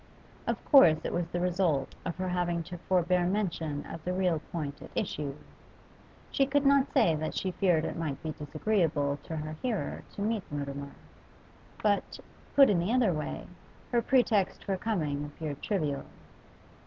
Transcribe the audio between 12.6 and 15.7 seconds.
in the other way, her pretext for coming appeared